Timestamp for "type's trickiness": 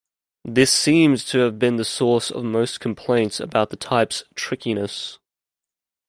3.75-5.19